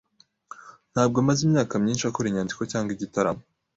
[0.93, 3.43] Ntabwo amaze imyaka myinshi akora inyandiko cyangwa igitaramo.